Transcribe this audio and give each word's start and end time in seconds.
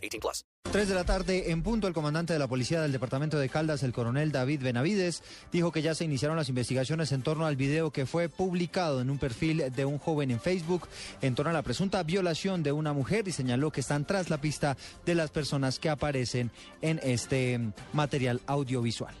18 0.00 0.20
plus. 0.20 0.44
3 0.70 0.88
de 0.88 0.94
la 0.94 1.04
tarde, 1.04 1.50
en 1.50 1.62
punto, 1.62 1.88
el 1.88 1.94
comandante 1.94 2.32
de 2.32 2.38
la 2.38 2.46
policía 2.46 2.80
del 2.80 2.92
departamento 2.92 3.38
de 3.38 3.48
Caldas, 3.48 3.82
el 3.82 3.92
coronel 3.92 4.30
David 4.30 4.62
Benavides, 4.62 5.22
dijo 5.50 5.72
que 5.72 5.82
ya 5.82 5.94
se 5.94 6.04
iniciaron 6.04 6.36
las 6.36 6.48
investigaciones 6.48 7.10
en 7.12 7.22
torno 7.22 7.46
al 7.46 7.56
video 7.56 7.90
que 7.90 8.06
fue 8.06 8.28
publicado 8.28 9.00
en 9.00 9.10
un 9.10 9.18
perfil 9.18 9.64
de 9.74 9.84
un 9.84 9.98
joven 9.98 10.30
en 10.30 10.40
Facebook 10.40 10.88
en 11.22 11.34
torno 11.34 11.50
a 11.50 11.54
la 11.54 11.62
presunta 11.62 12.02
violación 12.02 12.62
de 12.62 12.72
una 12.72 12.92
mujer 12.92 13.26
y 13.26 13.32
señaló 13.32 13.72
que 13.72 13.80
están 13.80 14.04
tras 14.04 14.30
la 14.30 14.40
pista 14.40 14.76
de 15.04 15.14
las 15.14 15.30
personas 15.30 15.78
que 15.78 15.88
aparecen 15.88 16.50
en 16.82 17.00
este 17.02 17.58
material 17.92 18.40
audiovisual. 18.46 19.14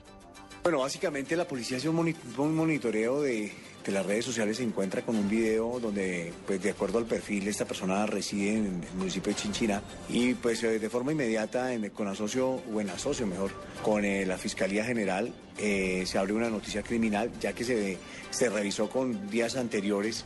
Bueno, 0.62 0.80
básicamente 0.80 1.36
la 1.36 1.48
policía 1.48 1.78
hace 1.78 1.88
un, 1.88 1.96
moni- 1.96 2.14
un 2.36 2.54
monitoreo 2.54 3.22
de, 3.22 3.50
las 3.86 4.04
redes 4.04 4.26
sociales, 4.26 4.58
se 4.58 4.62
encuentra 4.62 5.00
con 5.02 5.16
un 5.16 5.28
video 5.28 5.80
donde, 5.80 6.32
pues 6.46 6.62
de 6.62 6.70
acuerdo 6.70 6.98
al 6.98 7.06
perfil, 7.06 7.48
esta 7.48 7.64
persona 7.64 8.04
reside 8.06 8.50
en 8.58 8.66
el 8.66 8.96
municipio 8.98 9.32
de 9.32 9.40
Chinchina 9.40 9.82
y 10.10 10.34
pues 10.34 10.62
eh, 10.62 10.78
de 10.78 10.90
forma 10.90 11.12
inmediata, 11.12 11.70
con 11.94 12.06
asocio, 12.08 12.60
o 12.72 12.80
en 12.80 12.90
asocio 12.90 13.26
mejor, 13.26 13.50
con 13.82 14.04
eh, 14.04 14.26
la 14.26 14.36
Fiscalía 14.36 14.84
General, 14.84 15.32
eh, 15.58 16.04
se 16.06 16.18
abre 16.18 16.34
una 16.34 16.50
noticia 16.50 16.82
criminal, 16.82 17.30
ya 17.40 17.52
que 17.54 17.64
se, 17.64 17.96
se 18.30 18.50
revisó 18.50 18.88
con 18.90 19.28
días 19.30 19.56
anteriores 19.56 20.24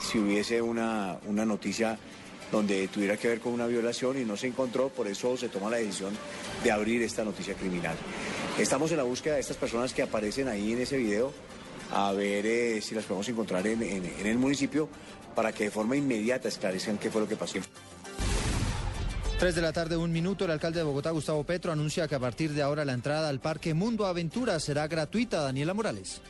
si 0.00 0.18
hubiese 0.18 0.60
una, 0.60 1.16
una 1.26 1.46
noticia 1.46 1.96
donde 2.50 2.88
tuviera 2.88 3.16
que 3.16 3.28
ver 3.28 3.40
con 3.40 3.52
una 3.52 3.66
violación 3.66 4.20
y 4.20 4.24
no 4.24 4.36
se 4.36 4.48
encontró, 4.48 4.88
por 4.88 5.06
eso 5.06 5.36
se 5.36 5.48
toma 5.48 5.70
la 5.70 5.78
decisión 5.78 6.12
de 6.64 6.70
abrir 6.72 7.02
esta 7.02 7.24
noticia 7.24 7.54
criminal. 7.54 7.96
Estamos 8.58 8.90
en 8.90 8.96
la 8.96 9.02
búsqueda 9.02 9.34
de 9.34 9.40
estas 9.40 9.58
personas 9.58 9.92
que 9.92 10.00
aparecen 10.00 10.48
ahí 10.48 10.72
en 10.72 10.80
ese 10.80 10.96
video, 10.96 11.30
a 11.92 12.12
ver 12.12 12.46
eh, 12.46 12.80
si 12.80 12.94
las 12.94 13.04
podemos 13.04 13.28
encontrar 13.28 13.66
en, 13.66 13.82
el 13.82 14.38
municipio 14.38 14.88
para 15.34 15.52
que 15.52 15.64
de 15.64 15.70
forma 15.70 15.94
inmediata 15.94 16.48
esclarezcan 16.48 16.96
qué 16.96 17.10
fue 17.10 17.20
lo 17.20 17.28
que 17.28 17.36
pasó. 17.36 17.58
3 19.38 19.54
de 19.54 19.60
la 19.60 19.74
tarde, 19.74 19.98
un 19.98 20.10
minuto, 20.10 20.46
el 20.46 20.52
alcalde 20.52 20.78
de 20.78 20.84
Bogotá, 20.84 21.10
Gustavo 21.10 21.44
Petro, 21.44 21.70
anuncia 21.70 22.08
que 22.08 22.14
a 22.14 22.18
partir 22.18 22.54
de 22.54 22.62
ahora 22.62 22.86
la 22.86 22.94
entrada 22.94 23.28
al 23.28 23.40
Parque 23.40 23.74
Mundo 23.74 24.06
Aventura 24.06 24.58
será 24.58 24.88
gratuita. 24.88 25.42
Daniela 25.42 25.74
Morales. 25.74 26.22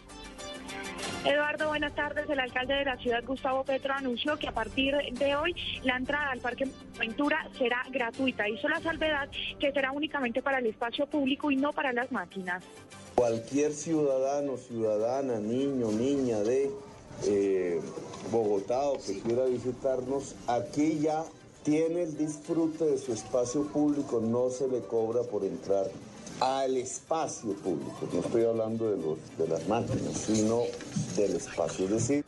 Eduardo, 1.26 1.68
buenas 1.68 1.92
tardes. 1.92 2.30
El 2.30 2.38
alcalde 2.38 2.74
de 2.74 2.84
la 2.84 2.96
ciudad, 2.98 3.24
Gustavo 3.26 3.64
Petro, 3.64 3.92
anunció 3.92 4.38
que 4.38 4.46
a 4.46 4.52
partir 4.52 4.94
de 4.94 5.34
hoy 5.34 5.54
la 5.82 5.96
entrada 5.96 6.30
al 6.30 6.38
Parque 6.38 6.68
Aventura 6.96 7.48
será 7.58 7.82
gratuita. 7.90 8.48
Hizo 8.48 8.68
la 8.68 8.80
salvedad 8.80 9.28
que 9.58 9.72
será 9.72 9.90
únicamente 9.90 10.40
para 10.40 10.58
el 10.58 10.66
espacio 10.66 11.06
público 11.06 11.50
y 11.50 11.56
no 11.56 11.72
para 11.72 11.92
las 11.92 12.12
máquinas. 12.12 12.62
Cualquier 13.16 13.72
ciudadano, 13.72 14.56
ciudadana, 14.56 15.38
niño, 15.40 15.90
niña 15.90 16.38
de 16.40 16.70
eh, 17.24 17.80
Bogotá 18.30 18.84
o 18.84 18.98
que 18.98 19.18
quiera 19.18 19.46
visitarnos, 19.46 20.36
aquí 20.46 21.00
ya 21.00 21.24
tiene 21.64 22.04
el 22.04 22.16
disfrute 22.16 22.84
de 22.84 22.98
su 22.98 23.12
espacio 23.12 23.66
público, 23.66 24.20
no 24.20 24.50
se 24.50 24.68
le 24.68 24.80
cobra 24.82 25.22
por 25.24 25.44
entrar 25.44 25.86
al 26.40 26.76
espacio 26.76 27.54
público. 27.54 28.08
No 28.12 28.20
estoy 28.20 28.44
hablando 28.44 28.90
de, 28.90 29.02
los, 29.02 29.38
de 29.38 29.48
las 29.48 29.66
máquinas, 29.68 30.12
sino 30.14 30.62
del 31.16 31.36
espacio. 31.36 31.86
Es 31.86 31.90
decir, 31.90 32.24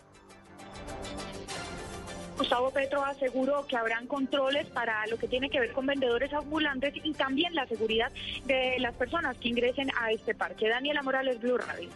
Gustavo 2.38 2.70
Petro 2.70 3.04
aseguró 3.04 3.66
que 3.66 3.76
habrán 3.76 4.06
controles 4.06 4.66
para 4.68 5.06
lo 5.08 5.18
que 5.18 5.26
tiene 5.26 5.50
que 5.50 5.58
ver 5.58 5.72
con 5.72 5.86
vendedores 5.86 6.32
ambulantes 6.32 6.94
y 7.02 7.12
también 7.12 7.52
la 7.54 7.66
seguridad 7.66 8.12
de 8.46 8.78
las 8.78 8.94
personas 8.94 9.36
que 9.38 9.48
ingresen 9.48 9.90
a 10.00 10.12
este 10.12 10.34
parque. 10.34 10.68
Daniela 10.68 11.02
Morales, 11.02 11.40
Blue 11.40 11.58
Radio. 11.58 11.90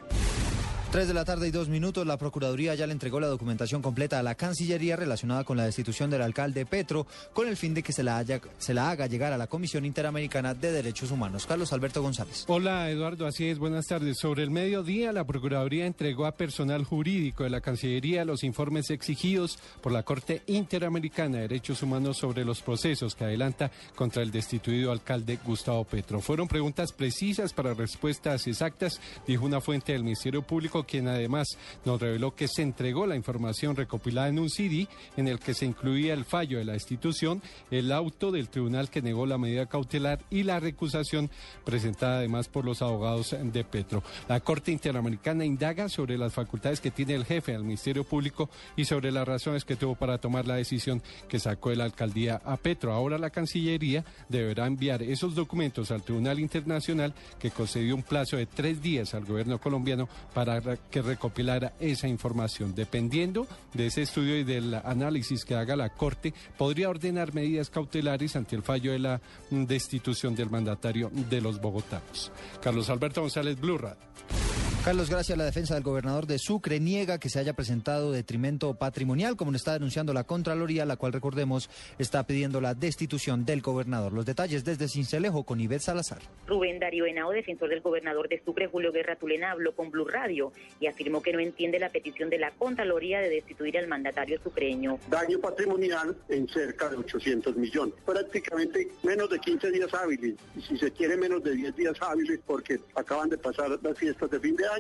3 0.93 1.09
de 1.09 1.15
la 1.15 1.25
tarde 1.25 1.49
y 1.49 1.51
dos 1.51 1.71
minutos, 1.71 2.07
la 2.07 2.19
Procuraduría 2.19 2.75
ya 2.75 2.87
le 2.87 2.93
entregó 2.93 3.19
la 3.19 3.27
documentación 3.27 3.81
completa 3.81 4.19
a 4.19 4.23
la 4.23 4.35
Cancillería 4.35 4.95
relacionada 4.95 5.43
con 5.43 5.57
la 5.57 5.65
destitución 5.65 6.11
del 6.11 6.21
alcalde 6.21 6.67
Petro, 6.67 7.07
con 7.33 7.49
el 7.49 7.57
fin 7.57 7.73
de 7.73 7.83
que 7.83 7.95
se 7.95 8.03
la, 8.03 8.23
se 8.59 8.75
la 8.75 8.91
haga 8.91 9.07
llegar 9.07 9.33
a 9.33 9.39
la 9.39 9.47
Comisión 9.47 9.87
Interamericana 9.87 10.53
de 10.53 10.71
Derechos 10.71 11.11
Humanos. 11.11 11.47
Carlos 11.47 11.73
Alberto 11.73 12.03
González. 12.03 12.45
Hola 12.47 12.91
Eduardo, 12.91 13.27
así 13.27 13.49
es, 13.49 13.59
buenas 13.59 13.87
tardes. 13.87 14.19
Sobre 14.19 14.43
el 14.43 14.51
mediodía, 14.51 15.13
la 15.13 15.25
Procuraduría 15.25 15.87
entregó 15.87 16.27
a 16.27 16.33
personal 16.33 16.85
jurídico 16.85 17.45
de 17.45 17.49
la 17.49 17.63
Cancillería 17.63 18.27
los 18.27 18.45
informes 18.45 18.91
exigidos 18.91 19.59
por 19.81 19.93
la 19.93 20.03
Corte 20.03 20.43
Interamericana 20.47 21.37
de 21.37 21.49
Derechos 21.49 21.83
Humanos 21.83 22.19
sobre 22.19 22.45
los 22.45 22.61
procesos 22.61 23.15
que 23.15 23.25
adelanta 23.25 23.71
contra 23.95 24.23
el 24.23 24.31
destituido 24.31 24.93
alcalde 24.93 25.39
Gustavo 25.43 25.85
Petro. 25.85 26.21
Fueron 26.21 26.49
preguntas 26.49 26.93
precisas 26.93 27.55
para 27.55 27.73
respuestas 27.73 28.47
exactas, 28.47 29.01
dijo 29.27 29.47
una 29.47 29.63
fuente 29.63 29.93
del 29.93 30.05
Ministerio 30.05 30.43
Público, 30.43 30.82
quien 30.85 31.09
además 31.09 31.59
nos 31.85 32.01
reveló 32.01 32.35
que 32.35 32.49
se 32.49 32.63
entregó 32.63 33.07
la 33.07 33.17
información 33.17 33.77
recopilada 33.77 34.29
en 34.29 34.39
un 34.39 34.51
CD 34.51 34.89
en 35.17 35.29
el 35.29 35.39
que 35.39 35.55
se 35.55 35.67
incluía 35.67 36.15
el 36.15 36.25
fallo 36.25 36.59
de 36.59 36.65
la 36.65 36.73
destitución, 36.73 37.43
el 37.71 37.93
auto 37.93 38.31
del 38.31 38.49
tribunal 38.49 38.91
que 38.91 39.03
negó 39.03 39.27
la 39.27 39.39
medida 39.39 39.67
cautelar 39.67 40.21
y 40.31 40.43
la 40.43 40.61
recusación 40.61 41.31
presentada 41.65 42.19
además 42.19 42.49
por 42.49 42.65
los 42.65 42.83
abogados 42.83 43.37
de 43.41 43.65
Petro. 43.65 44.03
La 44.29 44.41
Corte 44.41 44.73
Interamericana 44.73 45.45
indaga 45.45 45.89
sobre 45.89 46.19
las 46.19 46.33
facultades 46.33 46.81
que 46.81 46.91
tiene 46.91 47.15
el 47.15 47.25
jefe 47.25 47.53
del 47.53 47.65
Ministerio 47.65 48.05
Público 48.05 48.51
y 48.77 48.85
sobre 48.85 49.13
las 49.13 49.27
razones 49.27 49.65
que 49.65 49.77
tuvo 49.77 49.95
para 49.95 50.19
tomar 50.19 50.47
la 50.47 50.57
decisión 50.57 51.03
que 51.29 51.39
sacó 51.39 51.71
de 51.71 51.77
la 51.77 51.85
alcaldía 51.85 52.41
a 52.45 52.57
Petro. 52.57 52.93
Ahora 52.93 53.19
la 53.19 53.31
Cancillería 53.31 54.05
deberá 54.29 54.67
enviar 54.67 55.03
esos 55.03 55.35
documentos 55.35 55.91
al 55.91 56.03
Tribunal 56.03 56.39
Internacional 56.39 57.15
que 57.39 57.51
concedió 57.51 57.95
un 57.95 58.03
plazo 58.03 58.37
de 58.37 58.47
tres 58.47 58.83
días 58.83 59.15
al 59.15 59.25
gobierno 59.25 59.59
colombiano 59.59 60.09
para 60.35 60.61
que 60.77 61.03
recopilara 61.03 61.75
esa 61.81 62.09
información. 62.09 62.75
Dependiendo 62.75 63.47
de 63.75 63.87
ese 63.87 64.03
estudio 64.03 64.39
y 64.39 64.45
del 64.45 64.75
análisis 64.75 65.45
que 65.45 65.55
haga 65.55 65.77
la 65.77 65.91
Corte, 65.91 66.35
podría 66.59 66.91
ordenar 66.91 67.35
medidas 67.35 67.71
cautelares 67.71 68.37
ante 68.37 68.57
el 68.57 68.63
fallo 68.63 68.93
de 68.93 68.99
la 68.99 69.21
mm, 69.51 69.65
destitución 69.65 70.35
del 70.35 70.51
mandatario 70.51 71.11
de 71.13 71.41
los 71.41 71.61
bogotanos. 71.61 72.33
Carlos 72.63 72.91
Alberto 72.91 73.21
González, 73.21 73.61
Blue 73.61 73.79
Radio. 73.79 74.42
Carlos, 74.85 75.09
gracias. 75.09 75.39
La 75.39 75.45
defensa 75.45 75.75
del 75.75 75.85
gobernador 75.85 76.27
de 76.27 76.41
Sucre 76.41 76.81
niega 76.81 77.21
que 77.21 77.29
se 77.29 77.39
haya 77.39 77.53
presentado 77.53 78.11
detrimento 78.11 78.75
patrimonial, 78.75 79.37
como 79.37 79.53
lo 79.53 79.57
está 79.57 79.75
denunciando 79.75 80.13
la 80.13 80.25
Contraloría, 80.25 80.85
la 80.85 80.97
cual, 80.97 81.13
recordemos, 81.13 81.71
está 82.01 82.27
pidiendo 82.27 82.61
la 82.61 82.75
destitución 82.75 83.45
del 83.45 83.63
gobernador. 83.63 84.13
Los 84.13 84.27
detalles 84.27 84.65
desde 84.65 84.89
Cincelejo 84.89 85.45
con 85.45 85.61
Ivette 85.61 85.83
Salazar. 85.83 86.19
Rubén 86.49 86.81
Darío 86.81 87.07
Henao, 87.07 87.31
defensor 87.31 87.69
del 87.69 87.81
gobernador 87.81 88.29
de 88.29 88.43
Sucre, 88.45 88.67
Julio 88.67 88.91
Guerra 88.91 89.15
Tulena, 89.15 89.53
habló 89.53 89.73
con 89.77 89.93
Blue 89.93 90.05
Radio 90.05 90.53
y 90.81 90.89
afirmó 90.89 91.23
que 91.23 91.33
no 91.33 91.39
entiende 91.39 91.79
la 91.79 91.91
petición 91.91 92.29
de 92.29 92.39
la 92.39 92.51
Contraloría 92.51 93.21
de 93.21 93.29
destituir 93.29 93.79
al 93.79 93.87
mandatario 93.87 94.41
sucreño. 94.43 94.99
daño 95.09 95.39
patrimonial 95.39 96.17
en 96.29 96.49
cerca 96.49 96.89
de 96.89 96.97
800 96.97 97.57
millones. 97.57 97.95
Prácticamente 98.05 98.89
menos 99.05 99.31
de 99.31 99.39
15 99.39 99.71
días 99.71 99.95
hábiles, 99.95 100.35
y 100.57 100.61
si 100.61 100.77
se 100.77 100.91
quiere 100.91 101.17
menos 101.17 101.41
de 101.45 101.55
10 101.55 101.77
días 101.77 101.97
hábiles 102.01 102.41
porque 102.45 102.81
acaban 102.97 103.29
de 103.29 103.39
pasar 103.39 103.79
las 103.81 103.97
fiestas 103.97 104.29
de 104.29 104.41
fin 104.41 104.57
de 104.57 104.67
año, 104.67 104.72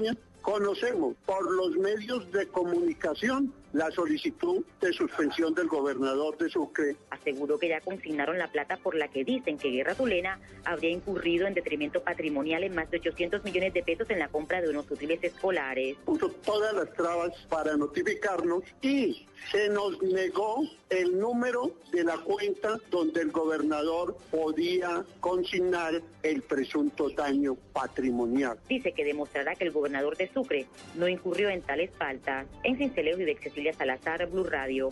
conocemos 0.42 1.14
por 1.26 1.50
los 1.54 1.76
medios 1.76 2.30
de 2.32 2.47
comunicación 2.48 3.53
la 3.72 3.91
solicitud 3.91 4.65
de 4.81 4.93
suspensión 4.93 5.55
del 5.55 5.66
gobernador 5.66 6.37
de 6.38 6.49
Sucre 6.49 6.97
Aseguró 7.10 7.59
que 7.59 7.69
ya 7.69 7.81
consignaron 7.81 8.38
la 8.38 8.49
plata 8.49 8.77
por 8.77 8.94
la 8.94 9.09
que 9.09 9.25
dicen 9.25 9.59
que 9.59 9.71
Guerra 9.71 9.94
Tulena 9.94 10.38
habría 10.65 10.91
incurrido 10.91 11.46
en 11.46 11.55
detrimento 11.55 12.02
patrimonial 12.02 12.64
en 12.64 12.75
más 12.75 12.91
de 12.91 12.99
800 12.99 13.44
millones 13.44 13.73
de 13.75 13.82
pesos 13.82 14.08
en 14.11 14.19
la 14.19 14.29
compra 14.29 14.61
de 14.61 14.70
unos 14.70 14.91
útiles 14.91 15.19
escolares. 15.23 15.96
puso 16.05 16.29
todas 16.44 16.75
las 16.75 16.93
trabas 16.93 17.32
para 17.49 17.76
notificarnos 17.76 18.62
y 18.81 19.26
se 19.50 19.69
nos 19.69 20.00
negó 20.02 20.64
el 20.91 21.19
número 21.19 21.73
de 21.91 22.05
la 22.05 22.19
cuenta 22.19 22.79
donde 22.91 23.23
el 23.23 23.31
gobernador 23.31 24.17
podía 24.31 25.05
consignar 25.20 26.02
el 26.23 26.43
presunto 26.43 27.08
daño 27.11 27.56
patrimonial. 27.73 28.58
Dice 28.69 28.93
que 28.93 29.05
demostrará 29.05 29.55
que 29.55 29.64
el 29.64 29.73
gobernador 29.73 30.17
de 30.17 30.31
Sucre 30.32 30.67
no 30.94 31.08
incurrió 31.08 31.49
en 31.49 31.62
tales 31.62 31.91
faltas. 31.99 32.46
En 32.62 32.76
Cincelejo 32.76 33.20
y 33.20 33.25
de 33.25 33.32
Cecilia 33.62 33.73
Salazar, 33.79 34.29
Blue 34.29 34.44
Radio. 34.44 34.88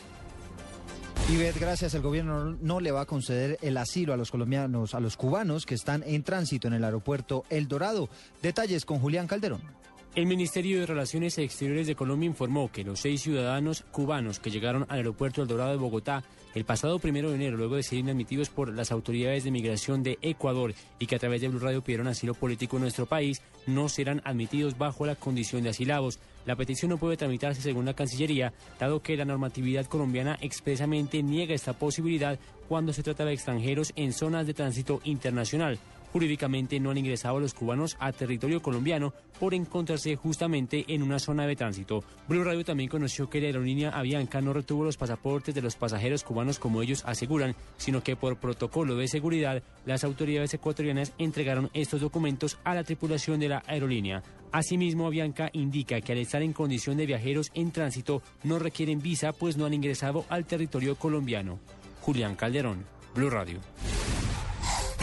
Ivette, 1.28 1.58
gracias. 1.58 1.94
El 1.94 2.02
gobierno 2.02 2.56
no 2.60 2.80
le 2.80 2.92
va 2.92 3.02
a 3.02 3.06
conceder 3.06 3.58
el 3.62 3.76
asilo 3.76 4.12
a 4.12 4.16
los 4.16 4.30
colombianos, 4.30 4.94
a 4.94 5.00
los 5.00 5.16
cubanos 5.16 5.66
que 5.66 5.74
están 5.74 6.04
en 6.04 6.22
tránsito 6.22 6.68
en 6.68 6.74
el 6.74 6.84
aeropuerto 6.84 7.44
El 7.50 7.66
Dorado. 7.66 8.08
Detalles 8.42 8.84
con 8.84 9.00
Julián 9.00 9.26
Calderón. 9.26 9.62
El 10.14 10.26
Ministerio 10.26 10.80
de 10.80 10.86
Relaciones 10.86 11.38
Exteriores 11.38 11.86
de 11.86 11.94
Colombia 11.94 12.26
informó 12.26 12.70
que 12.70 12.84
los 12.84 13.00
seis 13.00 13.22
ciudadanos 13.22 13.84
cubanos 13.90 14.40
que 14.40 14.50
llegaron 14.50 14.86
al 14.88 14.98
aeropuerto 14.98 15.42
El 15.42 15.48
Dorado 15.48 15.70
de 15.70 15.76
Bogotá 15.76 16.24
el 16.54 16.64
pasado 16.64 16.98
primero 16.98 17.30
de 17.30 17.36
enero, 17.36 17.56
luego 17.56 17.76
de 17.76 17.84
ser 17.84 17.98
inadmitidos 17.98 18.48
por 18.48 18.74
las 18.74 18.90
autoridades 18.90 19.44
de 19.44 19.52
migración 19.52 20.02
de 20.02 20.18
Ecuador 20.20 20.74
y 20.98 21.06
que 21.06 21.14
a 21.14 21.18
través 21.20 21.40
de 21.40 21.48
Blue 21.48 21.60
Radio 21.60 21.82
pidieron 21.82 22.08
asilo 22.08 22.34
político 22.34 22.76
en 22.76 22.82
nuestro 22.82 23.06
país, 23.06 23.40
no 23.66 23.88
serán 23.88 24.20
admitidos 24.24 24.76
bajo 24.76 25.06
la 25.06 25.14
condición 25.14 25.62
de 25.62 25.70
asilados. 25.70 26.18
La 26.46 26.56
petición 26.56 26.90
no 26.90 26.98
puede 26.98 27.16
tramitarse 27.16 27.60
según 27.60 27.84
la 27.84 27.94
Cancillería, 27.94 28.52
dado 28.78 29.02
que 29.02 29.16
la 29.16 29.24
normatividad 29.24 29.86
colombiana 29.86 30.38
expresamente 30.40 31.22
niega 31.22 31.54
esta 31.54 31.74
posibilidad 31.74 32.38
cuando 32.68 32.92
se 32.92 33.02
trata 33.02 33.24
de 33.24 33.34
extranjeros 33.34 33.92
en 33.96 34.12
zonas 34.12 34.46
de 34.46 34.54
tránsito 34.54 35.00
internacional. 35.04 35.78
Jurídicamente 36.12 36.80
no 36.80 36.90
han 36.90 36.98
ingresado 36.98 37.38
los 37.38 37.54
cubanos 37.54 37.96
a 38.00 38.12
territorio 38.12 38.60
colombiano 38.60 39.14
por 39.38 39.54
encontrarse 39.54 40.16
justamente 40.16 40.84
en 40.88 41.02
una 41.02 41.18
zona 41.18 41.46
de 41.46 41.56
tránsito. 41.56 42.02
Blue 42.28 42.44
Radio 42.44 42.64
también 42.64 42.90
conoció 42.90 43.30
que 43.30 43.40
la 43.40 43.46
aerolínea 43.46 43.90
Avianca 43.90 44.40
no 44.40 44.52
retuvo 44.52 44.84
los 44.84 44.96
pasaportes 44.96 45.54
de 45.54 45.62
los 45.62 45.76
pasajeros 45.76 46.24
cubanos 46.24 46.58
como 46.58 46.82
ellos 46.82 47.04
aseguran, 47.06 47.54
sino 47.76 48.02
que 48.02 48.16
por 48.16 48.38
protocolo 48.38 48.96
de 48.96 49.08
seguridad 49.08 49.62
las 49.86 50.04
autoridades 50.04 50.52
ecuatorianas 50.52 51.12
entregaron 51.18 51.70
estos 51.74 52.00
documentos 52.00 52.58
a 52.64 52.74
la 52.74 52.84
tripulación 52.84 53.40
de 53.40 53.48
la 53.48 53.62
aerolínea. 53.66 54.22
Asimismo, 54.52 55.06
Avianca 55.06 55.48
indica 55.52 56.00
que 56.00 56.12
al 56.12 56.18
estar 56.18 56.42
en 56.42 56.52
condición 56.52 56.96
de 56.96 57.06
viajeros 57.06 57.50
en 57.54 57.70
tránsito 57.70 58.20
no 58.42 58.58
requieren 58.58 59.00
visa 59.00 59.32
pues 59.32 59.56
no 59.56 59.64
han 59.64 59.74
ingresado 59.74 60.24
al 60.28 60.44
territorio 60.44 60.96
colombiano. 60.96 61.60
Julián 62.00 62.34
Calderón, 62.34 62.84
Blue 63.14 63.30
Radio. 63.30 63.60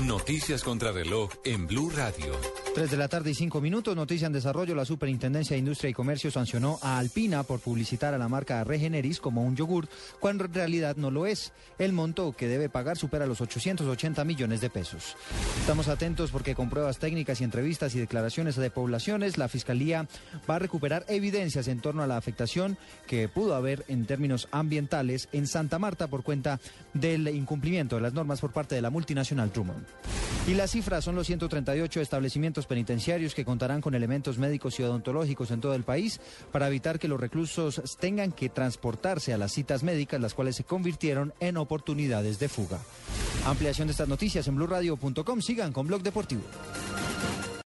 Noticias 0.06 0.64
contra 0.64 0.92
reloj 0.92 1.32
en 1.44 1.66
Blue 1.66 1.92
Radio. 1.96 2.67
3 2.77 2.91
de 2.91 2.97
la 2.97 3.07
tarde 3.07 3.31
y 3.31 3.33
5 3.33 3.59
minutos. 3.59 3.95
Noticia 3.95 4.27
en 4.27 4.33
desarrollo. 4.33 4.75
La 4.75 4.85
Superintendencia 4.85 5.56
de 5.56 5.59
Industria 5.59 5.89
y 5.89 5.95
Comercio 5.95 6.29
sancionó 6.29 6.77
a 6.83 7.00
Alpina 7.00 7.41
por 7.41 7.59
publicitar 7.59 8.13
a 8.13 8.19
la 8.19 8.29
marca 8.29 8.63
Regeneris 8.63 9.19
como 9.19 9.41
un 9.41 9.56
yogur, 9.56 9.88
cuando 10.19 10.45
en 10.45 10.53
realidad 10.53 10.95
no 10.95 11.09
lo 11.09 11.25
es. 11.25 11.53
El 11.79 11.91
monto 11.91 12.35
que 12.38 12.47
debe 12.47 12.69
pagar 12.69 12.95
supera 12.95 13.25
los 13.25 13.41
880 13.41 14.24
millones 14.25 14.62
de 14.62 14.69
pesos. 14.69 15.15
Estamos 15.59 15.88
atentos 15.88 16.29
porque 16.29 16.53
con 16.53 16.69
pruebas 16.69 17.00
técnicas 17.00 17.41
y 17.41 17.45
entrevistas 17.45 17.95
y 17.95 18.00
declaraciones 18.00 18.56
de 18.56 18.69
poblaciones, 18.69 19.39
la 19.39 19.47
Fiscalía 19.47 20.07
va 20.47 20.57
a 20.57 20.59
recuperar 20.59 21.03
evidencias 21.07 21.68
en 21.69 21.79
torno 21.81 22.03
a 22.03 22.07
la 22.07 22.18
afectación 22.18 22.77
que 23.07 23.27
pudo 23.27 23.56
haber 23.56 23.85
en 23.88 24.06
términos 24.06 24.50
ambientales 24.51 25.29
en 25.31 25.47
Santa 25.47 25.79
Marta 25.79 26.09
por 26.09 26.21
cuenta 26.21 26.59
del 26.94 27.27
incumplimiento 27.29 27.95
de 27.95 28.03
las 28.03 28.13
normas 28.13 28.39
por 28.39 28.51
parte 28.51 28.75
de 28.75 28.83
la 28.83 28.91
multinacional 28.91 29.51
Drummond. 29.51 29.88
Y 30.48 30.54
las 30.54 30.72
cifras 30.72 31.04
son 31.04 31.16
los 31.16 31.28
138 31.28 32.00
establecimientos 32.00 32.68
penitenciarios 32.68 33.36
que 33.36 33.44
contarán 33.44 33.82
con 33.82 33.96
elementos 33.96 34.38
médicos 34.38 34.80
y 34.80 34.84
odontológicos 34.84 35.52
en 35.52 35.60
todo 35.60 35.74
el 35.74 35.84
país 35.84 36.22
para 36.54 36.68
evitar 36.68 37.00
que 37.00 37.10
los 37.10 37.20
reclusos 37.20 37.98
tengan 38.00 38.32
que 38.32 38.48
transportarse 38.48 39.34
a 39.34 39.38
las 39.38 39.52
citas 39.52 39.84
médicas, 39.84 40.22
las 40.22 40.34
cuales 40.34 40.56
se 40.56 40.64
convirtieron 40.64 41.34
en 41.42 41.58
oportunidades 41.58 42.40
de 42.40 42.48
fuga. 42.48 42.80
Ampliación 43.46 43.88
de 43.88 43.92
estas 43.92 44.08
noticias 44.08 44.48
en 44.48 44.56
blurradio.com. 44.56 45.42
Sigan 45.42 45.74
con 45.74 45.86
Blog 45.86 46.02
Deportivo. 46.02 46.44